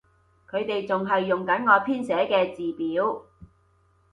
[0.49, 3.21] 佢哋仲係用緊我編寫嘅字表